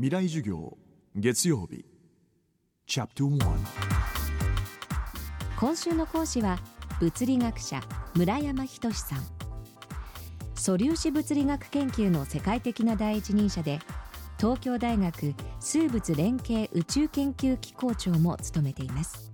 [0.00, 0.78] 未来授業
[1.16, 1.84] 月曜日。
[2.86, 3.40] チャプト1
[5.58, 6.56] 今週の講師は
[7.00, 7.80] 物理学者
[8.14, 9.22] 村山仁さん。
[10.54, 13.80] 素粒子物理学研究の世界的な第一人者で
[14.36, 19.32] 東京大学数物連携宇宙研究機構長も務めています。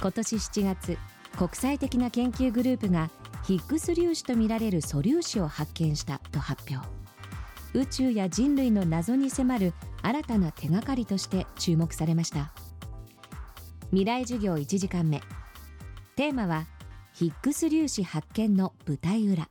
[0.00, 0.98] 今年7月
[1.36, 3.10] 国際的な研究グループが
[3.42, 7.03] ヒッグス粒子とみられる素粒子を発見したと発表。
[7.74, 12.52] 宇宙や人類の謎に迫る新たな手がかりとして注目されました。
[13.90, 15.20] 未来授業1時間目。
[16.16, 16.66] テーマは
[17.12, 19.48] ヒッグス粒子発見の舞台裏。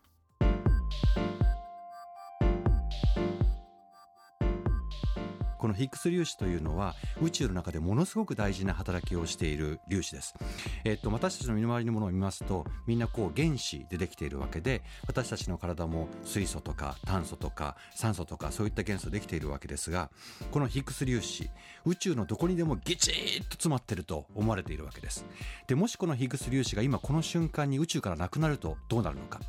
[5.64, 10.36] このヒッグス粒子というのは宇宙の中でものすごく大事な働きをしている粒子です。
[10.84, 20.12] えっと、私たちの身の回りのものを見ますと、みんなこう原子でできているわけで、私たちの体も水素とか炭素とか酸素とかそういった元素できているわけですが、
[20.52, 21.50] このヒッグス粒子、
[21.86, 25.26] 宇宙のどこにでもギチッと詰まってると思われているわけです。
[25.68, 29.40] で、もしこのヒッグス粒子が今この瞬間に宇宙からなくなるとどうなるのか。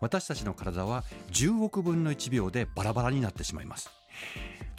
[0.00, 3.90] 私たちの体は10億分の1秒でバラバラになってしまいます。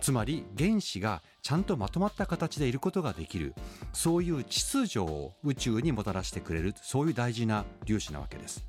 [0.02, 3.54] つまり原子がちゃんとまとまった形でいることができる。
[3.94, 6.74] そういう秩序を宇宙にもたらしてくれる。
[6.82, 8.66] そういう大事な粒子なわけです。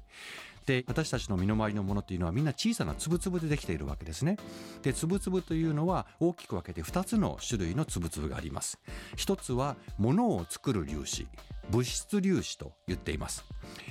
[0.66, 4.36] で私たちの身の回りのものっていうのはみんな小さな粒々でできているわけですね。
[4.82, 8.78] で粒々というのは大きく分けて2つの種類の粒々があります。
[9.16, 11.26] 一つは物を作る粒子。
[11.70, 13.44] 物質粒子と言っています。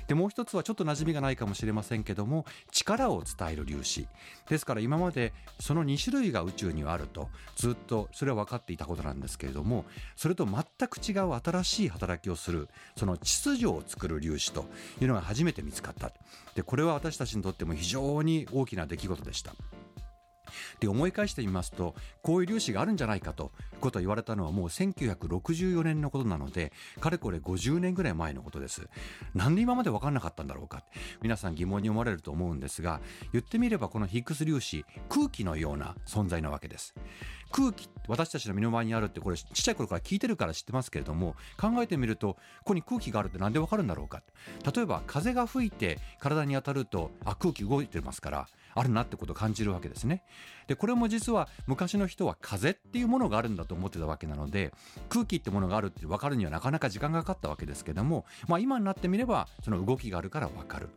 [0.09, 4.07] でもう一つはちょっと馴染みがないかもしれませんけども力を伝える粒子
[4.49, 9.85] ですから今までその2種類が宇宙にはあるとずっとそれは分かっていたことなんですけれども
[10.15, 14.65] それと全く違う新しい働きをするその秩序を作る粒子と
[14.99, 16.11] いうのが初めて見つかった
[16.55, 19.53] でこれは私たちにとっても非常に大きな出来事でした。
[20.79, 28.87] で思い返してみますとこういう粒子があるんじゃないかということを言われたのはもう1964年のことなのでかれこれ50年ぐらい前のことです。
[29.33, 30.83] なんで今まで分かんなかったんだろうか。
[31.21, 33.01] 皆さん疑問に思われると思うんですが
[33.33, 36.93] 言ってみればこのヒッグス粒子空気のような存在なわけです。
[37.51, 44.21] 空気私たちの身の回りにあるってこれちっちゃい頃から聞いてるから知ってますけれども考えてみるとここに空気があるって何でわかるんだろうか。
[44.73, 50.23] 例えば風が吹いて体に当たるとあ空気動いてますからあるなってことを感じるわけですね。
[50.67, 54.71] でこれも実は昔の人は風っていうものがあるんだと思ってたわけなので
[55.09, 60.89] 空気ってものがあるって分かるにはなかなか時間がかかったわけですけども、まあ、今になってみればその動きがあるから分かる。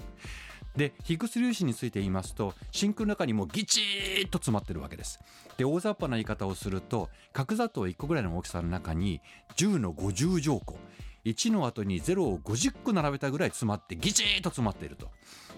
[0.77, 5.21] でヒグス粒子について言いますと真空の中にもギチーッと詰まってるわけです。
[5.59, 9.21] で大雑把な言い方をすると角砂糖1個ぐらいの大きさの中に
[9.57, 10.79] 10の50乗個
[11.25, 15.11] 1の後に0を50個並べたぐらい詰まってギチッと詰まっていると。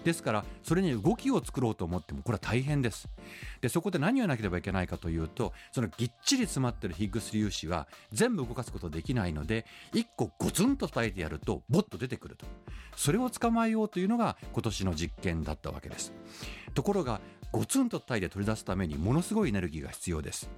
[0.03, 3.09] ですからそれに動きを作ろうと思ってもこれは大変です。
[3.61, 12.45] でそこで何をやらなければいけないかというとそのぎっちり詰まってるヒッグス粒子は全部動かすことできないので1個ゴツンと叩いてやるとボッと出てくると。
[12.95, 16.13] それを捕まえようというのが今年の実験だったわけです。
[16.75, 17.19] ところが
[17.55, 20.49] ゴツンとタイで取り出すためにものすごいエネルギーが必要です。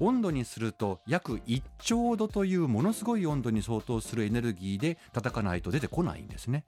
[0.00, 6.64] 温度にすると約1兆度というものすごい温度に相当するエネルギーで叩かないと出てこないんですね。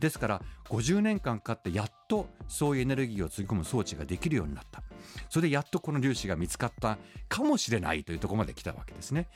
[0.00, 4.82] ですから50年間かかってやっとそういうエネルギーをつぎ込む装置ができるようになった。
[5.28, 6.98] それでやっとこの粒子が見つかった
[7.28, 9.28] かもしれないというところまで来たわけですね。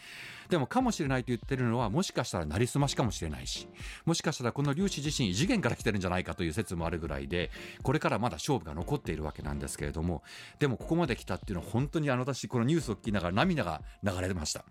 [0.49, 3.69] でもかもしれないと言ってるのはもしかしたらなりすましかもしれないし
[4.05, 7.51] もしかしたらこの粒子自身異次元から来てるんじゃないかという説もあるぐらいで
[7.83, 10.23] これからまだ勝負が残っているわけなんですけれども
[10.59, 14.65] でもここまで来たっていうのは本当にあの私このニュースを聞きながら涙が流れました。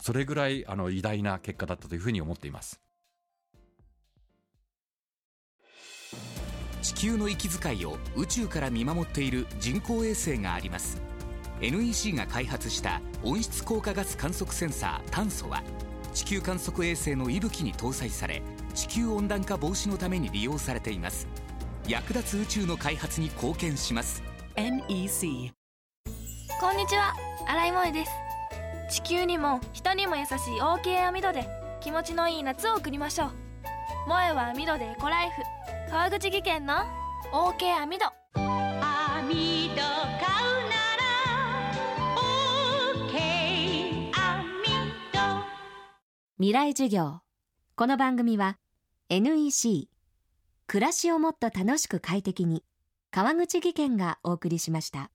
[0.00, 2.85] それぐらいあの偉大な結果だったというふうに思っています。
[6.86, 11.02] 地球の息遣いを宇宙から見守っている人工衛星があります。
[11.60, 15.64] NEC が開発した温室効果ガス観測センサー炭素は
[16.14, 18.40] 地球観測衛星の息吹に搭載され
[18.74, 21.26] 地球温暖化防止のために利用されています。
[21.88, 24.22] 役立つ宇宙の開発に貢献します。
[24.54, 25.52] NEC
[26.60, 27.14] こんにちは。
[27.48, 28.12] 新井萌です。
[28.90, 31.48] 地球にも人にも優しい OK 網戸で
[31.80, 33.30] 気持ちのいい夏を送りましょう。
[34.04, 35.55] 萌えは網戸でエコライフ
[35.88, 36.74] 川口技研の
[37.32, 38.06] OK 網戸。
[38.34, 41.06] 網戸買うなら
[43.06, 44.64] OK 網
[45.12, 45.18] 戸。
[46.38, 47.20] 未来授業。
[47.76, 48.58] この番組は
[49.10, 49.88] NEC
[50.66, 52.64] 暮らしをもっと楽しく快適に
[53.12, 55.10] 川口技研がお送りしました